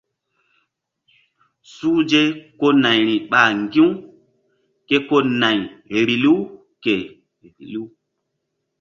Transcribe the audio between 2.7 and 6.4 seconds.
nayri ɓa ŋgi̧-u ke ko nay vbilu